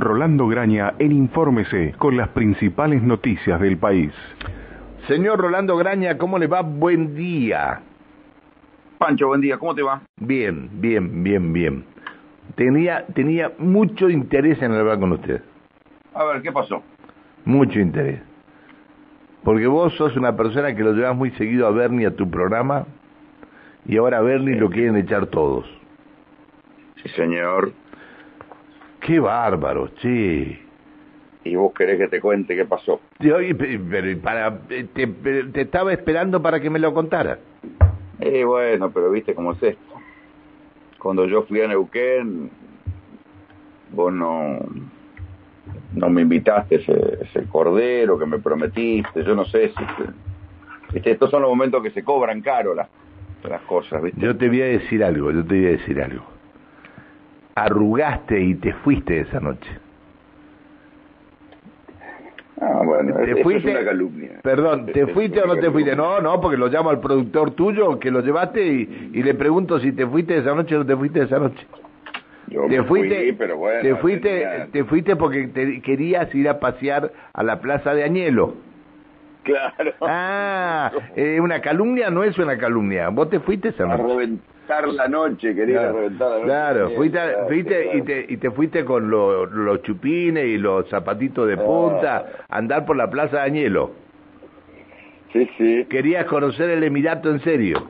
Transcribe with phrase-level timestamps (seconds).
[0.00, 4.12] Rolando Graña en Infórmese con las principales noticias del país.
[5.06, 6.62] Señor Rolando Graña, ¿cómo le va?
[6.62, 7.80] Buen día.
[8.98, 10.02] Pancho, buen día, ¿cómo te va?
[10.20, 11.84] Bien, bien, bien, bien.
[12.56, 15.42] Tenía, tenía mucho interés en hablar con usted.
[16.14, 16.82] A ver, ¿qué pasó?
[17.44, 18.20] Mucho interés.
[19.44, 22.86] Porque vos sos una persona que lo llevas muy seguido a Bernie a tu programa
[23.86, 25.66] y ahora a Bernie lo quieren echar todos.
[27.02, 27.72] Sí, señor.
[29.08, 30.58] Qué bárbaro, che.
[31.42, 33.00] ¿Y vos querés que te cuente qué pasó?
[33.20, 33.38] Yo,
[33.90, 37.38] pero para, te, te estaba esperando para que me lo contara.
[38.20, 39.94] Eh, bueno, pero viste cómo es esto.
[40.98, 42.50] Cuando yo fui a Neuquén,
[43.92, 44.58] vos no,
[45.94, 49.84] no me invitaste ese, ese cordero que me prometiste, yo no sé si...
[50.92, 52.88] Viste, estos son los momentos que se cobran caro las,
[53.48, 54.20] las cosas, ¿viste?
[54.20, 56.37] Yo te voy a decir algo, yo te voy a decir algo.
[57.64, 59.70] Arrugaste y te fuiste esa noche.
[62.60, 63.70] Ah, bueno, ¿Te eso fuiste?
[63.70, 64.40] es una calumnia.
[64.42, 65.94] Perdón, ¿te Es fuiste o no te fuiste?
[65.94, 69.78] No, no, porque lo llamo al productor tuyo que lo llevaste y, y le pregunto
[69.78, 71.66] si te fuiste esa noche o no te fuiste esa noche.
[72.48, 76.48] Yo Te fuiste, fui, pero bueno, te fuiste, tenía- te fuiste porque te querías ir
[76.48, 78.54] a pasear a la plaza de Añelo.
[79.48, 79.94] Claro.
[80.02, 83.08] Ah, eh, una calumnia no es una calumnia.
[83.08, 86.44] Vos te fuiste esa a reventar la noche, quería Claro, reventar la noche.
[86.46, 87.98] claro, fuiste, claro, fuiste claro.
[87.98, 91.64] y, te, y te fuiste con lo- los chupines y los zapatitos de Ah.
[91.64, 93.92] punta a andar por la plaza de Añelo.
[95.32, 97.88] Sí, sí, Querías conocer el Emirato en serio.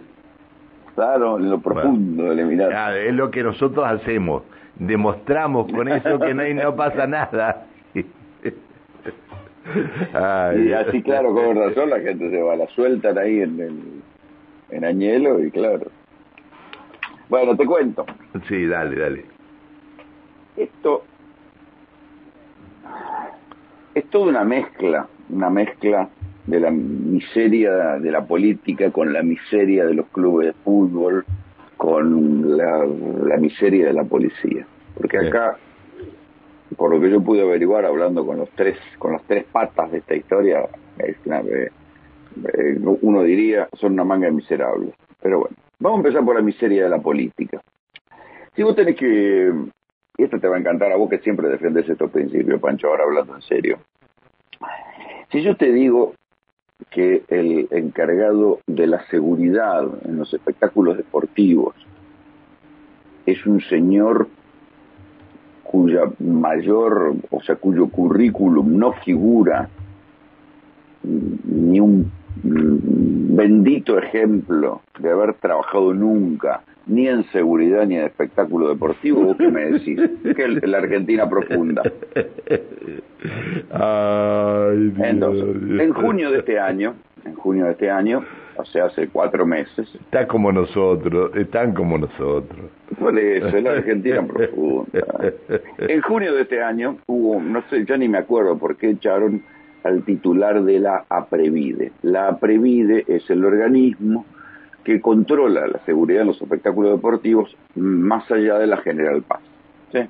[0.95, 2.75] claro, en lo profundo del Emirato.
[2.77, 4.43] Ah, es lo que nosotros hacemos.
[4.77, 7.65] Demostramos con eso que no, no pasa nada.
[10.13, 13.81] Ay, y así, claro, con razón, la gente se va, la sueltan ahí en, el,
[14.71, 15.91] en Añelo y claro.
[17.29, 18.07] Bueno, te cuento.
[18.49, 19.25] Sí, dale, dale.
[20.57, 21.05] Esto
[23.95, 26.09] es toda una mezcla, una mezcla
[26.47, 31.25] de la miseria de la política con la miseria de los clubes de fútbol,
[31.77, 32.87] con la,
[33.25, 34.67] la miseria de la policía.
[34.95, 35.59] Porque acá,
[36.79, 39.99] por lo que yo pude averiguar hablando con los tres, con las tres patas de
[39.99, 40.67] esta historia,
[40.99, 41.71] es una- eh,
[42.55, 44.95] eh, uno diría son una manga de miserables.
[45.21, 47.61] Pero bueno, vamos a empezar por la miseria de la política.
[48.55, 49.53] Si vos tenés que
[50.17, 53.05] y esto te va a encantar a vos que siempre defendes estos principios, Pancho, ahora
[53.05, 53.79] hablando en serio.
[55.31, 56.15] Si yo te digo
[56.91, 61.75] que el encargado de la seguridad en los espectáculos deportivos
[63.27, 64.29] es un señor
[65.71, 69.69] cuya mayor, o sea, cuyo currículum no figura
[71.03, 72.11] ni un
[72.43, 79.49] bendito ejemplo de haber trabajado nunca ni en seguridad ni en espectáculo deportivo, ¿vos qué
[79.49, 80.01] me decís?
[80.37, 81.83] Que es la Argentina profunda.
[83.71, 85.07] Ay, Dios.
[85.09, 86.95] Entonces, en junio de este año,
[87.25, 88.25] en junio de este año,
[88.57, 92.71] o sea, hace cuatro meses, Está como nosotros, están como nosotros.
[92.91, 95.33] eso, es la Argentina profunda.
[95.79, 99.43] En junio de este año hubo, no sé, ya ni me acuerdo por qué echaron
[99.85, 101.93] al titular de la APREVIDE.
[102.03, 104.25] La APREVIDE es el organismo
[104.85, 109.41] que controla la seguridad en los espectáculos deportivos más allá de la General Paz.
[109.93, 110.01] ¿sí?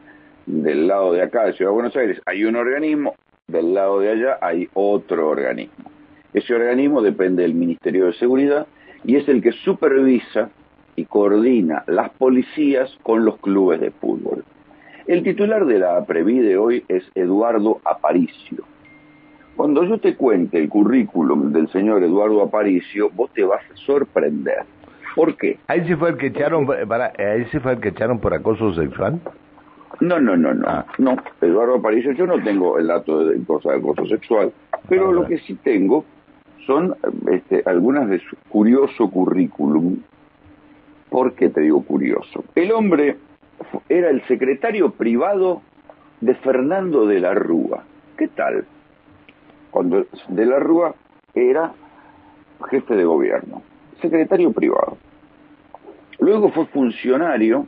[0.46, 3.14] Del lado de acá de Ciudad de Buenos Aires hay un organismo,
[3.46, 5.90] del lado de allá hay otro organismo.
[6.32, 8.66] Ese organismo depende del Ministerio de Seguridad
[9.04, 10.50] y es el que supervisa
[10.96, 14.44] y coordina las policías con los clubes de fútbol.
[15.06, 18.64] El titular de la Previde hoy es Eduardo Aparicio.
[19.58, 24.58] Cuando yo te cuente el currículum del señor Eduardo Aparicio, vos te vas a sorprender.
[25.16, 25.58] ¿Por qué?
[25.66, 28.72] Ahí se fue el que echaron, para, ahí se fue el que echaron por acoso
[28.74, 29.18] sexual.
[29.98, 30.64] No, no, no, no.
[30.68, 30.86] Ah.
[30.98, 34.52] No, Eduardo Aparicio, yo no tengo el dato de cosa de acoso sexual,
[34.88, 35.12] pero Ah.
[35.12, 36.04] lo que sí tengo
[36.64, 36.94] son
[37.32, 39.96] este, algunas de su curioso currículum.
[41.10, 42.44] ¿Por qué te digo curioso?
[42.54, 43.16] El hombre
[43.88, 45.62] era el secretario privado
[46.20, 47.82] de Fernando de la Rúa.
[48.16, 48.64] ¿Qué tal?
[49.70, 50.94] Cuando de la Rúa
[51.34, 51.72] era
[52.70, 53.62] jefe de gobierno,
[54.00, 54.96] secretario privado.
[56.18, 57.66] Luego fue funcionario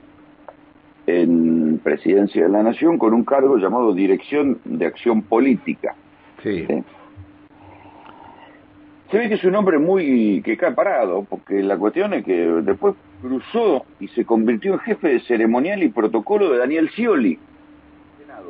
[1.07, 5.95] en Presidencia de la Nación con un cargo llamado Dirección de Acción Política.
[6.43, 6.67] Sí.
[6.67, 6.85] ¿sí?
[9.11, 12.33] Se ve que es un hombre muy que cae parado, porque la cuestión es que
[12.63, 17.39] después cruzó y se convirtió en jefe de ceremonial y protocolo de Daniel Scioli,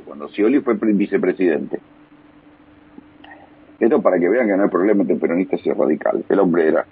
[0.05, 1.81] cuando Scioli fue pre- vicepresidente.
[3.81, 6.25] Esto para que vean que no hay problema entre peronistas y radicales.
[6.29, 6.87] El hombre era.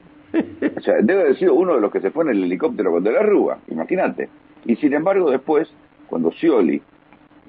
[0.76, 3.04] O sea, debe haber sido uno de los que se fue en el helicóptero con
[3.04, 4.28] De la Rúa, imagínate.
[4.64, 5.68] Y sin embargo, después,
[6.08, 6.80] cuando Scioli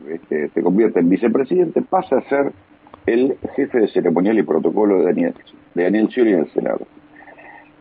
[0.07, 2.51] este, se convierte en vicepresidente, pasa a ser
[3.05, 5.33] el jefe de ceremonial y protocolo de Daniel,
[5.73, 6.85] de Daniel Scioli en el Senado.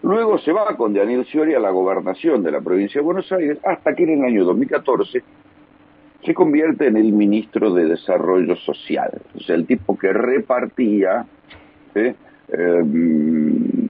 [0.02, 3.58] Luego se va con Daniel Scioli a la gobernación de la provincia de Buenos Aires
[3.64, 5.22] hasta que en el año 2014
[6.24, 11.26] se convierte en el ministro de Desarrollo Social, o sea, el tipo que repartía
[11.98, 12.14] ¿eh?
[12.48, 13.88] Em,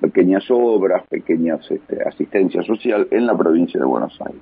[0.00, 4.40] pequeñas obras, pequeñas este, asistencia social en la provincia de Buenos Aires.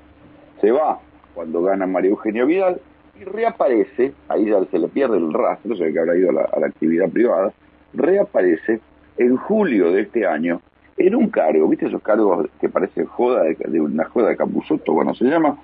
[0.60, 0.98] Se va
[1.34, 2.80] cuando gana María Eugenia Vidal
[3.20, 6.32] y reaparece, ahí ya se le pierde el rastro, se ve que habrá ido a
[6.32, 7.52] la, actividad privada,
[7.94, 8.80] reaparece
[9.16, 10.60] en julio de este año
[10.98, 14.92] en un cargo, ¿viste esos cargos que parecen joda de, una joda de Capuzoto?
[14.92, 15.58] Bueno, se llama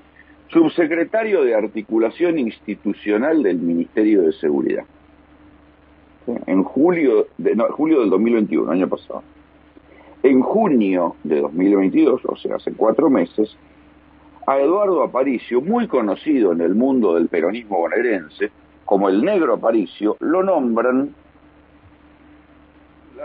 [0.49, 4.85] subsecretario de Articulación Institucional del Ministerio de Seguridad.
[6.47, 9.23] En julio, de, julio del 2021, año pasado.
[10.23, 13.57] En junio de 2022, o sea, hace cuatro meses,
[14.47, 18.51] a Eduardo Aparicio, muy conocido en el mundo del peronismo bonaerense,
[18.85, 21.15] como el negro Aparicio, lo nombran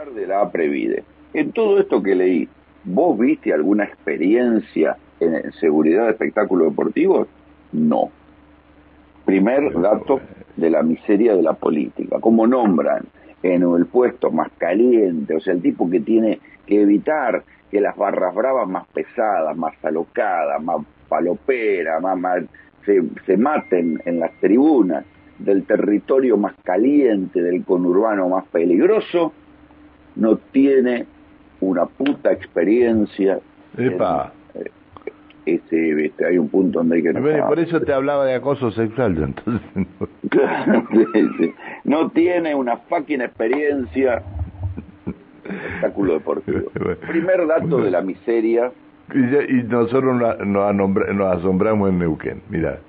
[0.06, 1.04] de la Previde.
[1.34, 2.48] En todo esto que leí,
[2.84, 7.28] ¿vos viste alguna experiencia en seguridad de espectáculos deportivos?
[7.72, 8.12] No.
[9.28, 10.22] Primer dato
[10.56, 12.16] de la miseria de la política.
[12.22, 13.04] ¿Cómo nombran
[13.44, 15.36] en el puesto más caliente?
[15.36, 19.74] O sea, el tipo que tiene que evitar que las barras bravas más pesadas, más
[19.84, 20.78] alocadas, más
[21.10, 22.44] palopera, más,
[22.86, 25.04] se, se maten en las tribunas
[25.40, 29.34] del territorio más caliente, del conurbano más peligroso,
[30.16, 31.06] no tiene
[31.60, 33.40] una puta experiencia.
[33.78, 34.32] Epa.
[35.48, 37.14] Este, este, hay un punto donde hay que...
[37.14, 39.86] por eso te hablaba de acoso sexual, entonces...
[41.86, 44.24] no tiene una fucking experiencia
[45.48, 46.72] espectáculo deportivo.
[47.08, 48.72] Primer dato de la miseria
[49.14, 52.80] y, nosotros nos, asombramos en Neuquén, mira.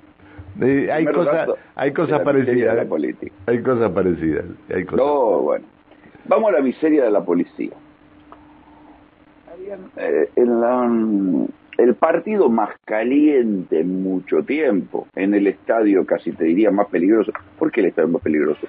[0.61, 2.85] Eh, hay, cosas, hay cosas parecidas.
[3.45, 4.43] Hay cosas parecidas.
[4.73, 5.65] Hay cosas no, bueno.
[6.25, 7.71] Vamos a la miseria de la policía.
[9.97, 11.47] Eh, en
[11.79, 17.31] el partido más caliente en mucho tiempo, en el estadio casi te diría más peligroso.
[17.57, 18.67] ¿Por qué el estadio más peligroso?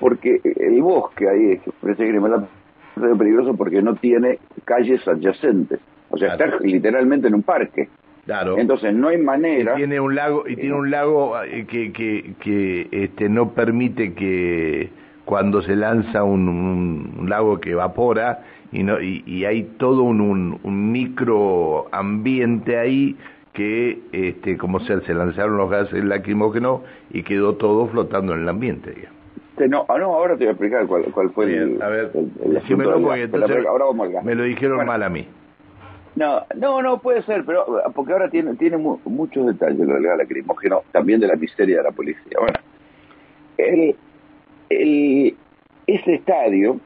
[0.00, 5.80] Porque el bosque ahí es peligroso porque no tiene calles adyacentes.
[6.10, 7.88] O sea, está literalmente en un parque.
[8.24, 8.58] Claro.
[8.58, 9.74] Entonces no hay manera.
[9.74, 14.14] Y tiene un lago y tiene un lago eh, que que, que este no permite
[14.14, 14.90] que
[15.24, 20.20] cuando se lanza un, un, lago que evapora y no y, y hay todo un,
[20.20, 23.16] un, un micro ambiente ahí
[23.52, 26.80] que este como se, se lanzaron los gases lacrimógenos
[27.10, 29.22] y quedó todo flotando en el ambiente digamos.
[29.68, 33.66] No, ah, no, ahora te voy a explicar cuál, cuál fue el, a ver, el,
[33.66, 35.28] ahora vamos me lo dijeron mal a mí.
[36.16, 37.64] No, no, no puede ser, pero
[37.94, 41.90] porque ahora tiene, tiene muchos detalles lo del lacrimógeno, también de la miseria de la
[41.90, 42.38] policía.
[42.38, 42.58] Bueno,
[43.56, 43.96] el,
[44.68, 45.36] el,
[45.86, 46.78] ese estadio,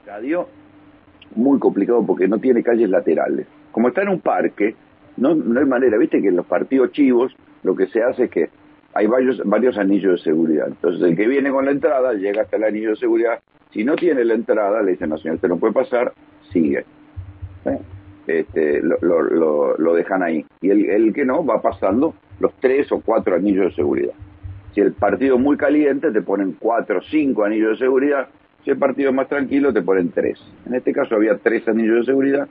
[0.00, 0.48] estadio
[1.38, 3.46] muy complicado porque no tiene calles laterales.
[3.72, 4.74] Como está en un parque,
[5.16, 8.30] no, no hay manera, viste que en los partidos chivos lo que se hace es
[8.30, 8.50] que
[8.94, 10.66] hay varios, varios anillos de seguridad.
[10.68, 13.40] Entonces el que viene con la entrada llega hasta el anillo de seguridad.
[13.70, 16.12] Si no tiene la entrada, le dicen, no señor, usted no puede pasar,
[16.50, 16.84] sigue.
[18.26, 20.44] Este, lo, lo, lo, dejan ahí.
[20.60, 24.14] Y el, el, que no va pasando los tres o cuatro anillos de seguridad.
[24.74, 28.28] Si el partido es muy caliente, te ponen cuatro o cinco anillos de seguridad.
[28.64, 30.38] Si el partido es más tranquilo, te ponen tres.
[30.66, 32.48] En este caso había tres anillos de seguridad.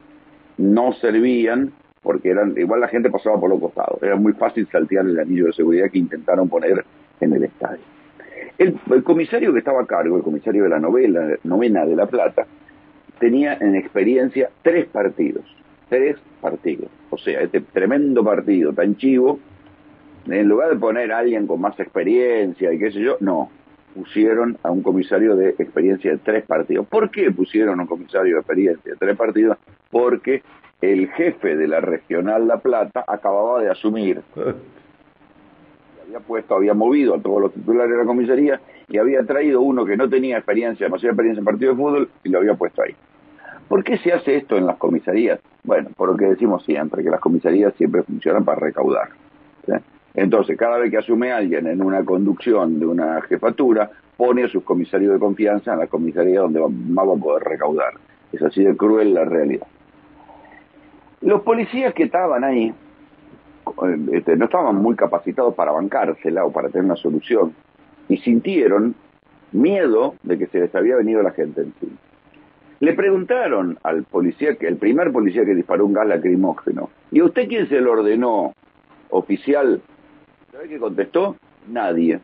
[0.58, 1.72] No servían
[2.02, 4.02] porque eran igual la gente pasaba por los costados.
[4.02, 6.86] Era muy fácil saltear el anillo de seguridad que intentaron poner
[7.20, 7.84] en el estadio.
[8.58, 12.08] El, el comisario que estaba a cargo, el comisario de la novela, novena de La
[12.08, 12.48] Plata,
[13.20, 15.44] tenía en experiencia tres partidos
[15.90, 16.90] tres partidos.
[17.10, 19.40] O sea, este tremendo partido tan chivo,
[20.28, 23.50] en lugar de poner a alguien con más experiencia y qué sé yo, no,
[23.98, 26.88] pusieron a un comisario de experiencia de tres partidos.
[26.88, 29.58] ¿Por qué pusieron a un comisario de experiencia de tres partidos?
[29.90, 30.44] Porque
[30.82, 34.22] el jefe de la regional La Plata acababa de asumir.
[36.06, 39.84] había puesto, había movido a todos los titulares de la comisaría y había traído uno
[39.84, 42.96] que no tenía experiencia, demasiada experiencia en partido de fútbol y lo había puesto ahí.
[43.68, 45.40] ¿Por qué se hace esto en las comisarías?
[45.64, 49.10] Bueno, por lo que decimos siempre, que las comisarías siempre funcionan para recaudar.
[50.18, 54.64] Entonces, cada vez que asume alguien en una conducción de una jefatura, pone a sus
[54.64, 57.94] comisarios de confianza en la comisaría donde más va a poder recaudar.
[58.34, 59.68] Es así de cruel la realidad.
[61.22, 62.74] Los policías que estaban ahí
[64.12, 67.54] este, no estaban muy capacitados para bancársela o para tener una solución
[68.10, 68.96] y sintieron
[69.52, 71.96] miedo de que se les había venido la gente encima.
[72.80, 77.70] Le preguntaron al policía, el primer policía que disparó un gas lacrimógeno, ¿y usted quién
[77.70, 78.54] se lo ordenó,
[79.10, 79.80] oficial?
[80.58, 81.36] ¿Sabe qué contestó?
[81.68, 82.20] Nadie.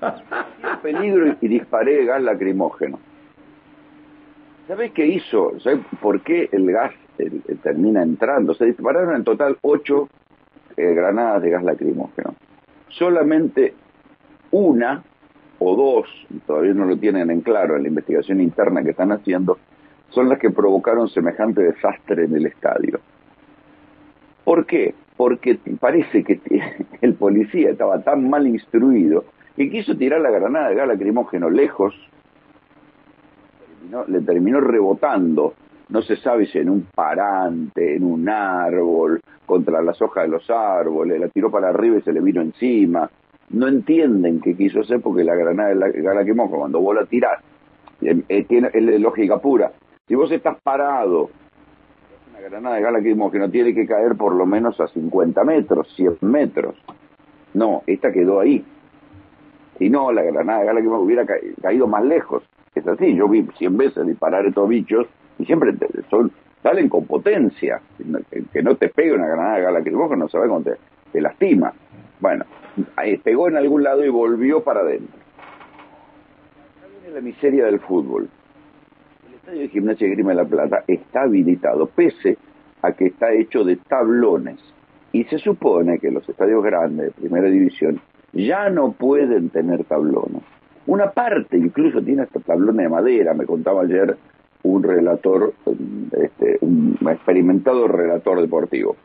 [0.82, 2.98] peligro y disparé gas lacrimógeno.
[4.66, 5.60] ¿Sabes qué hizo?
[5.60, 6.94] ¿Sabes por qué el gas
[7.62, 8.54] termina entrando?
[8.54, 10.08] Se dispararon en total ocho
[10.74, 12.34] eh, granadas de gas lacrimógeno.
[12.88, 13.74] Solamente
[14.52, 15.04] una
[15.58, 16.08] o dos,
[16.46, 19.58] todavía no lo tienen en claro en la investigación interna que están haciendo,
[20.08, 23.00] son las que provocaron semejante desastre en el estadio.
[24.44, 24.94] ¿Por qué?
[25.16, 26.40] Porque parece que
[27.00, 29.24] el policía estaba tan mal instruido
[29.56, 31.94] que quiso tirar la granada de gas lacrimógeno lejos,
[34.06, 35.54] le terminó rebotando,
[35.88, 40.48] no se sabe si en un parante, en un árbol, contra las hojas de los
[40.48, 43.10] árboles, la tiró para arriba y se le vino encima.
[43.50, 47.40] No entienden qué quiso hacer porque la granada de gas lacrimógeno, cuando vos la tirás,
[48.00, 49.72] eh, eh, tiene lógica pura.
[50.06, 51.30] Si vos estás parado
[52.40, 56.18] una granada de gas no tiene que caer por lo menos a 50 metros, 100
[56.22, 56.74] metros.
[57.52, 58.64] No, esta quedó ahí.
[59.78, 61.26] Si no, la granada de gas hubiera
[61.60, 62.42] caído más lejos.
[62.74, 65.06] Es así, yo vi 100 veces disparar estos bichos
[65.38, 65.74] y siempre
[66.08, 66.32] son,
[66.62, 67.80] salen con potencia.
[68.52, 70.76] Que no te pegue una granada de gas no sabes cómo te,
[71.12, 71.72] te lastima.
[72.20, 72.44] Bueno,
[73.22, 75.18] pegó en algún lado y volvió para adentro.
[77.12, 78.28] la miseria del fútbol
[79.40, 82.36] estadio de Gimnasia de Grima de la Plata está habilitado, pese
[82.82, 84.58] a que está hecho de tablones.
[85.12, 88.00] Y se supone que los estadios grandes de primera división
[88.32, 90.42] ya no pueden tener tablones.
[90.86, 94.16] Una parte incluso tiene hasta tablones de madera, me contaba ayer
[94.62, 95.54] un relator,
[96.12, 98.96] este, un experimentado relator deportivo.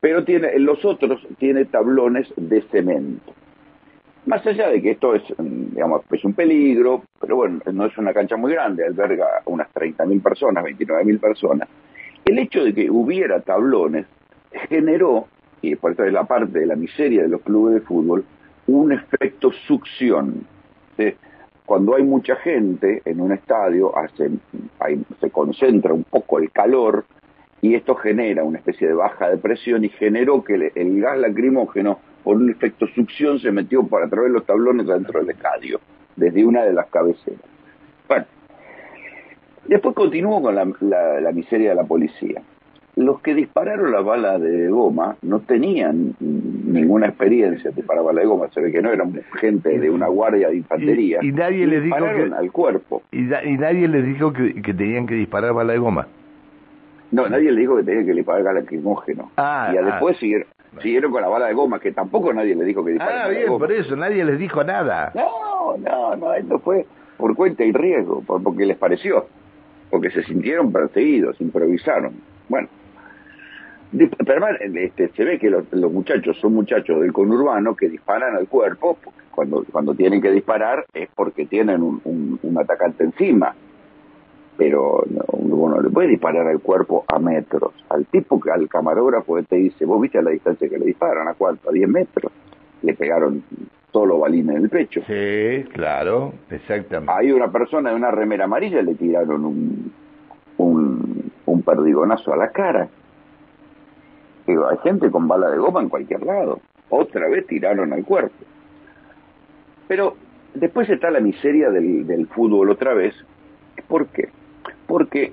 [0.00, 3.32] Pero tiene, los otros tiene tablones de cemento.
[4.24, 7.98] Más allá de que esto es, mm, digamos, es un peligro, pero bueno, no es
[7.98, 11.68] una cancha muy grande, alberga unas 30.000 personas, 29.000 personas.
[12.24, 14.06] El hecho de que hubiera tablones
[14.68, 15.26] generó,
[15.60, 18.24] y por eso es la parte de la miseria de los clubes de fútbol,
[18.68, 20.46] un efecto succión.
[21.66, 23.92] Cuando hay mucha gente en un estadio,
[25.20, 27.06] se concentra un poco el calor
[27.60, 31.98] y esto genera una especie de baja de presión y generó que el gas lacrimógeno
[32.22, 35.80] por un efecto succión se metió para través de los tablones dentro del estadio,
[36.16, 37.40] desde una de las cabeceras.
[38.08, 38.26] Bueno,
[39.66, 42.42] después continuó con la, miseria de la policía.
[42.94, 48.28] Los que dispararon las balas de goma no tenían ninguna experiencia de disparar balas de
[48.28, 51.20] goma, se ve que no eran gente de una guardia de infantería.
[51.22, 53.02] Y, nadie les dijo que, al cuerpo.
[53.10, 56.06] Y, nadie les dijo que, tenían que disparar balas de goma.
[57.10, 59.30] No, nadie les dijo que tenían que disparar lacrimógeno.
[59.38, 60.20] Ah, y después ah.
[60.20, 60.46] siguieron,
[60.80, 63.24] Siguieron con la bala de goma, que tampoco nadie le dijo que disparara.
[63.24, 65.12] Ah, bien, por eso, nadie les dijo nada.
[65.14, 66.86] No, no, no, esto fue
[67.18, 69.26] por cuenta y riesgo, porque les pareció,
[69.90, 72.14] porque se sintieron perseguidos, improvisaron.
[72.48, 72.68] Bueno,
[74.24, 78.98] pero este, se ve que los, muchachos son muchachos del conurbano que disparan al cuerpo,
[79.30, 83.54] cuando, cuando tienen que disparar es porque tienen un, un atacante encima
[84.62, 87.72] pero uno le puede disparar al cuerpo a metros.
[87.88, 91.34] Al tipo al camarógrafo te dice, vos viste a la distancia que le disparan, ¿a
[91.34, 91.68] cuánto?
[91.68, 92.30] A 10 metros.
[92.82, 93.42] Le pegaron
[93.90, 95.00] todos los balines en el pecho.
[95.04, 97.12] Sí, claro, exactamente.
[97.12, 99.92] Hay una persona de una remera amarilla le tiraron un,
[100.58, 102.88] un, un perdigonazo a la cara.
[104.46, 106.60] Digo, hay gente con bala de goma en cualquier lado.
[106.88, 108.44] Otra vez tiraron al cuerpo.
[109.88, 110.14] Pero
[110.54, 113.12] después está la miseria del, del fútbol otra vez.
[113.88, 114.28] ¿Por qué?
[114.92, 115.32] Porque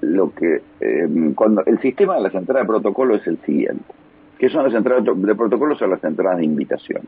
[0.00, 3.84] lo que eh, cuando el sistema de las entradas de protocolo es el siguiente,
[4.36, 7.02] que son las entradas de protocolo son las entradas de invitación.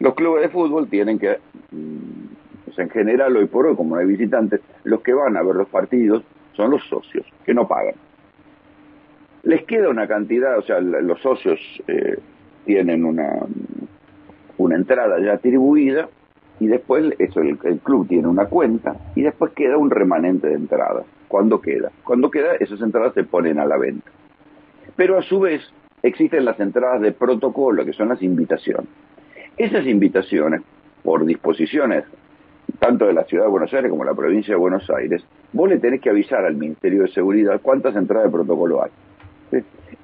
[0.00, 1.38] Los clubes de fútbol tienen que,
[1.70, 5.56] mm, en general hoy por hoy, como no hay visitantes, los que van a ver
[5.56, 6.22] los partidos
[6.52, 7.94] son los socios, que no pagan.
[9.44, 12.18] Les queda una cantidad, o sea, los socios eh,
[12.66, 13.32] tienen una,
[14.58, 16.10] una entrada ya atribuida
[16.60, 21.04] y después eso, el, club tiene una cuenta y después queda un remanente de entradas.
[21.28, 21.90] ¿Cuándo queda?
[22.04, 24.10] Cuando queda, esas entradas se ponen a la venta.
[24.96, 25.62] Pero a su vez
[26.02, 28.88] existen las entradas de protocolo, que son las invitaciones.
[29.56, 30.62] Esas invitaciones,
[31.02, 32.04] por disposiciones
[32.78, 35.68] tanto de la Ciudad de Buenos Aires como de la provincia de Buenos Aires, vos
[35.68, 38.90] le tenés que avisar al Ministerio de Seguridad cuántas entradas de protocolo hay.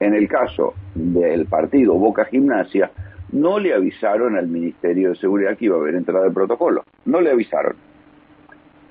[0.00, 2.90] En el caso del partido Boca Gimnasia,
[3.32, 6.84] no le avisaron al Ministerio de Seguridad que iba a haber entrada de protocolo.
[7.04, 7.76] No le avisaron.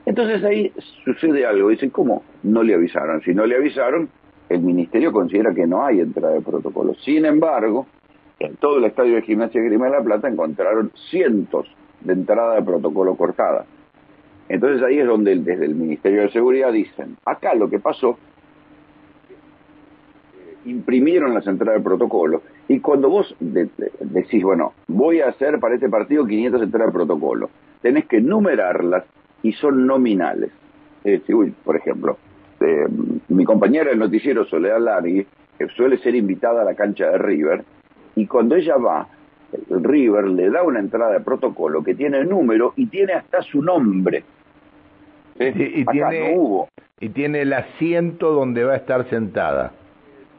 [0.06, 0.72] Entonces ahí
[1.06, 1.70] sucede algo.
[1.70, 3.22] Dicen, ¿cómo no le avisaron?
[3.22, 4.10] Si no le avisaron,
[4.50, 6.94] el Ministerio considera que no hay entrada de protocolo.
[6.96, 7.88] Sin embargo,
[8.40, 11.68] en todo el estadio de gimnasia Grima de la Plata encontraron cientos
[12.02, 13.66] de entradas de protocolo cortadas.
[14.50, 18.18] Entonces ahí es donde desde el Ministerio de Seguridad dicen, acá lo que pasó
[20.66, 22.42] imprimieron las entradas de protocolo.
[22.68, 27.50] Y cuando vos decís, bueno, voy a hacer para este partido 500 entradas de protocolo,
[27.82, 29.04] tenés que numerarlas
[29.42, 30.52] y son nominales.
[31.04, 32.18] Es decir, por ejemplo,
[32.62, 32.88] eh,
[33.28, 35.26] mi compañera del noticiero Soledad Largui,
[35.58, 37.64] que suele ser invitada a la cancha de River,
[38.16, 39.08] y cuando ella va,
[39.70, 44.24] River le da una entrada de protocolo que tiene número y tiene hasta su nombre.
[45.40, 46.70] y, tiene, hubo.
[47.00, 49.74] Y tiene el asiento donde va a estar sentada.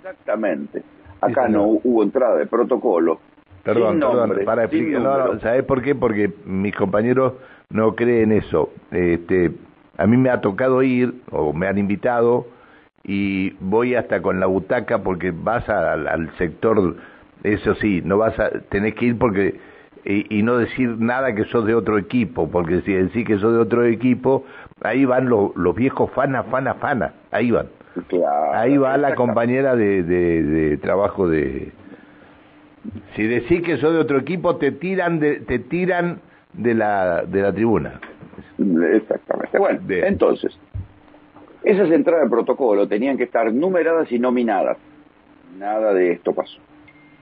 [0.04, 0.82] Exactamente.
[1.23, 3.20] Acá no hubo entrada de protocolo.
[3.62, 5.94] Perdón, perdón, para explicar, ¿sabes por qué?
[5.94, 7.32] Porque mis compañeros
[7.70, 8.70] no creen eso.
[8.90, 9.52] Este,
[9.96, 12.46] a mí me ha tocado ir, o me han invitado,
[13.02, 16.96] y voy hasta con la butaca porque vas al sector
[17.44, 19.61] eso sí, no vas a, tenés que ir porque
[20.06, 23.58] y, no decir nada que sos de otro equipo, porque si decís que sos de
[23.58, 24.44] otro equipo,
[24.82, 27.68] ahí van los, los viejos fana, fana, fana, ahí van.
[28.52, 31.72] Ahí va la compañera de, de, trabajo de...
[33.14, 36.20] Si decís que sos de otro equipo, te tiran de, te tiran
[36.52, 38.00] de la, de la tribuna.
[38.58, 39.58] Exactamente.
[39.58, 40.58] Bueno, entonces,
[41.62, 44.76] esas entradas de protocolo tenían que estar numeradas y nominadas.
[45.58, 46.60] Nada de esto pasó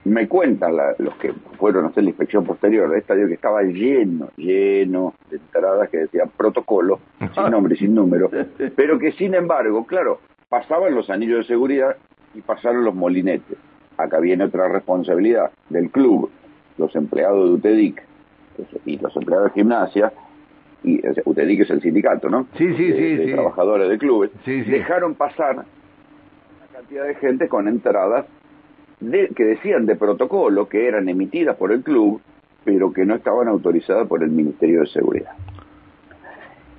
[0.05, 4.29] me cuentan los que fueron a hacer la inspección posterior del estadio que estaba lleno,
[4.35, 6.99] lleno de entradas que decían protocolo,
[7.33, 8.29] sin nombre y sin número,
[8.75, 10.19] pero que sin embargo, claro,
[10.53, 11.95] pasaban los anillos de seguridad
[12.35, 13.57] y pasaron los molinetes.
[13.97, 16.29] Acá viene otra responsabilidad del club,
[16.77, 18.03] los empleados de UTEDIC
[18.85, 20.13] y los empleados de gimnasia,
[20.83, 22.45] y UTEDIC es el sindicato, ¿no?
[22.55, 23.15] Sí, sí, sí.
[23.15, 25.65] De trabajadores de clubes, dejaron pasar una
[26.71, 28.27] cantidad de gente con entradas
[28.99, 32.21] que decían de protocolo que eran emitidas por el club,
[32.63, 35.31] pero que no estaban autorizadas por el Ministerio de Seguridad.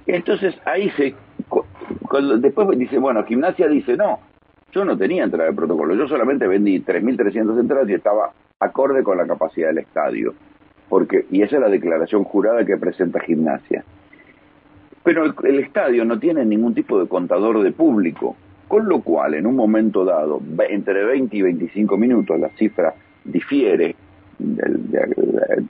[0.07, 1.16] Entonces ahí se,
[2.21, 4.18] después dice, bueno, Gimnasia dice, no,
[4.73, 9.18] yo no tenía entrada de protocolo, yo solamente vendí 3.300 entradas y estaba acorde con
[9.18, 10.35] la capacidad del estadio,
[10.88, 13.85] porque y esa es la declaración jurada que presenta Gimnasia.
[15.02, 18.36] Pero el estadio no tiene ningún tipo de contador de público,
[18.69, 23.95] con lo cual, en un momento dado, entre 20 y 25 minutos, la cifra difiere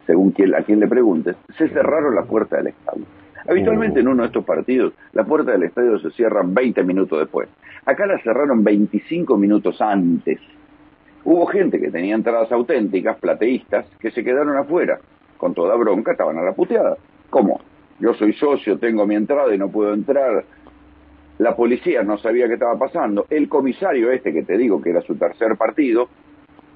[0.06, 3.04] según a quien le preguntes, se cerraron las puertas del estadio.
[3.48, 7.48] Habitualmente en uno de estos partidos, la puerta del estadio se cierra 20 minutos después.
[7.84, 10.40] Acá la cerraron 25 minutos antes.
[11.24, 14.98] Hubo gente que tenía entradas auténticas, plateístas, que se quedaron afuera.
[15.36, 16.96] Con toda bronca estaban a la puteada.
[17.30, 17.60] ¿Cómo?
[18.00, 20.44] Yo soy socio, tengo mi entrada y no puedo entrar
[21.38, 25.02] la policía no sabía qué estaba pasando, el comisario este que te digo que era
[25.02, 26.08] su tercer partido,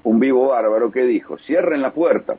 [0.02, 2.37] un vivo bárbaro que dijo, cierren la puerta.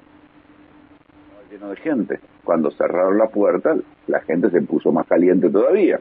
[1.51, 2.19] Lleno de gente.
[2.43, 3.75] Cuando cerraron la puerta,
[4.07, 5.99] la gente se puso más caliente todavía.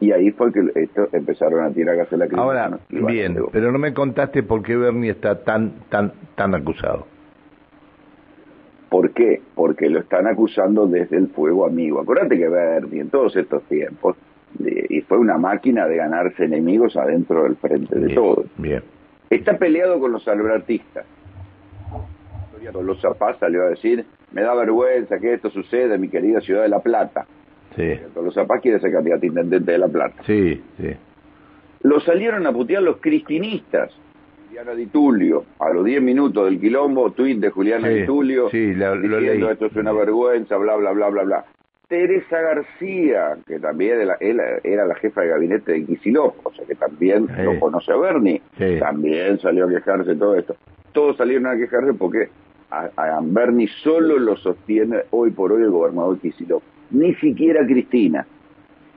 [0.00, 3.78] Y ahí fue que esto empezaron a tirar gas a la Ahora, bien, pero no
[3.78, 7.06] me contaste por qué Bernie está tan, tan, tan acusado.
[8.88, 9.42] ¿Por qué?
[9.54, 12.00] Porque lo están acusando desde el fuego amigo.
[12.00, 14.16] Acuérdate que Bernie en todos estos tiempos
[14.58, 18.44] y fue una máquina de ganarse enemigos adentro del frente de todo.
[18.56, 18.82] Bien.
[19.28, 21.06] Está peleado con los albertistas.
[22.82, 26.62] Los Zapaz salió a decir, me da vergüenza que esto suceda en mi querida ciudad
[26.62, 27.26] de La Plata.
[27.76, 27.98] Sí.
[28.14, 30.22] Los Zapaz quiere ser candidato a intendente de La Plata.
[30.26, 30.94] Sí, sí.
[31.82, 33.90] Lo salieron a putear los cristinistas.
[34.48, 38.74] Juliana Di Tulio, a los 10 minutos del quilombo, tuit de Juliana Di Tulio, sí,
[38.74, 41.44] diciendo esto es una vergüenza, bla, bla, bla, bla, bla.
[41.86, 47.26] Teresa García, que también era, la jefa de gabinete de Kicillof, o sea que también
[47.44, 48.42] lo conoce a Bernie,
[48.78, 50.56] también salió a quejarse todo esto.
[50.92, 52.28] Todos salieron a quejarse porque
[52.70, 58.26] a, Bernie solo lo sostiene hoy por hoy el gobernador Kicillof, ni siquiera Cristina.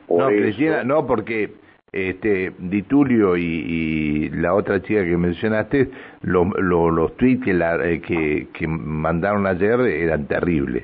[0.10, 1.52] no, Cristina, no, porque
[1.92, 5.90] este Ditulio y, la otra chica que mencionaste,
[6.22, 10.84] los tweets que, la, eh, que, que mandaron ayer eran terribles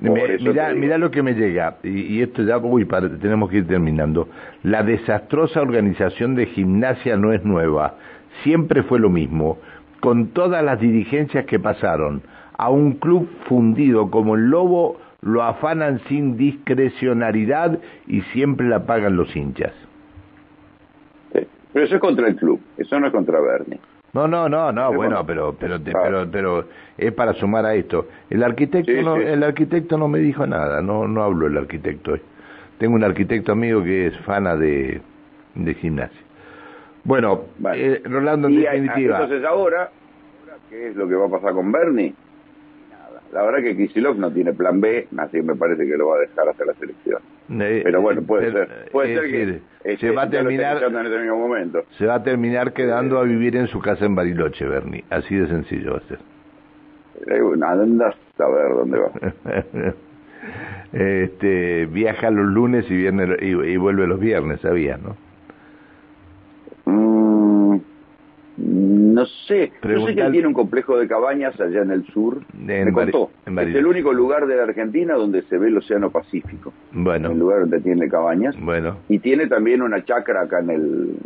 [0.00, 2.86] mirá, lo que me llega, y, esto ya, uy,
[3.20, 4.28] tenemos que ir terminando.
[4.62, 7.96] La desastrosa organización de gimnasia no es nueva,
[8.42, 9.58] siempre fue lo mismo,
[10.04, 12.20] con todas las dirigencias que pasaron.
[12.58, 19.16] A un club fundido como el Lobo lo afanan sin discrecionalidad y siempre la pagan
[19.16, 19.72] los hinchas.
[21.32, 23.80] pero eso es contra el club, eso no es contra Bernie.
[24.12, 28.06] No, no, no, no, bueno, pero pero pero pero es para sumar a esto.
[28.28, 32.14] El arquitecto no el arquitecto no me dijo nada, no no hablo el arquitecto.
[32.76, 35.00] Tengo un arquitecto amigo que es fana de
[35.54, 36.20] de gimnasia.
[37.04, 37.42] Bueno,
[37.74, 39.20] eh, Rolando en definitiva.
[39.20, 39.90] Entonces ahora,
[40.70, 42.14] ¿qué es lo que va a pasar con Bernie?
[42.90, 43.20] Nada.
[43.32, 46.16] la verdad que Kisilov no tiene plan B, así que me parece que lo va
[46.16, 47.20] a dejar hasta la selección.
[47.50, 51.18] Eh, Pero bueno, puede eh, ser, puede ser que este, va a terminar en este
[51.18, 51.84] mismo momento.
[51.98, 55.04] se va a terminar quedando a vivir en su casa en Bariloche, Bernie.
[55.10, 56.18] Así de sencillo va a ser.
[57.26, 59.94] Eh, bueno, Anda a ver dónde va.
[60.92, 65.16] este viaja los lunes y viernes y, y vuelve los viernes, sabías, ¿no?
[69.46, 72.40] Sé, yo sé que él tiene un complejo de cabañas allá en el sur.
[72.58, 73.30] En me contó.
[73.46, 76.72] en es el único lugar de la Argentina donde se ve el Océano Pacífico.
[76.94, 78.54] El Bueno, lugar donde tiene cabañas.
[78.60, 81.16] bueno, Y tiene también una chacra acá en el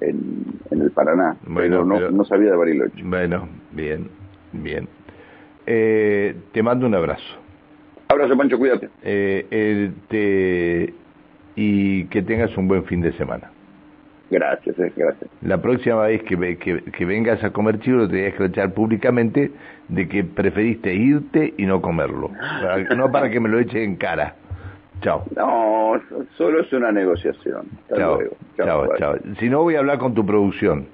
[0.00, 1.36] en, en el Paraná.
[1.46, 3.02] Bueno, pero no, pero- no sabía de Bariloche.
[3.02, 4.08] bueno, bien,
[4.52, 4.88] bien.
[5.66, 7.24] Eh, te mando un abrazo.
[8.08, 8.88] Abrazo, Pancho, cuídate.
[9.02, 10.94] Eh, eh, te-
[11.56, 13.50] y que tengas un buen fin de semana.
[14.30, 15.30] Gracias, eh, gracias.
[15.42, 19.50] La próxima vez que, que, que vengas a comer chivo te voy a escrachar públicamente
[19.88, 22.30] de que preferiste irte y no comerlo.
[22.60, 24.34] Para- no para que me lo eche en cara.
[25.00, 25.24] Chao.
[25.36, 25.92] No,
[26.36, 27.66] solo es una negociación.
[27.84, 28.36] Hasta Chao, luego.
[28.56, 29.14] chao, chao.
[29.38, 30.86] Si no voy a hablar con tu producción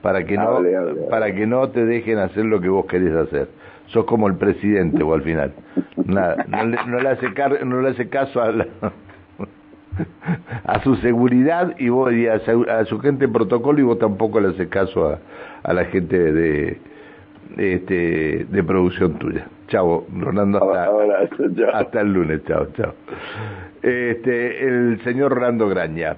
[0.00, 1.02] para que no Hable, hable, hable.
[1.10, 3.48] para que no te dejen hacer lo que vos querés hacer.
[3.88, 5.52] Sos como el presidente o al final.
[6.06, 8.66] Nada, no, le, no le hace car- no le hace caso a la-
[10.64, 13.98] a su seguridad y vos y a, su- a su gente de protocolo y vos
[13.98, 15.18] tampoco le haces caso a,
[15.62, 16.78] a la gente de
[17.56, 19.46] este de producción tuya.
[19.68, 21.70] Chao, Rolando hasta, Abrazo, chao.
[21.74, 22.94] hasta el lunes, chao, chao.
[23.82, 26.16] Este, el señor Rolando Graña.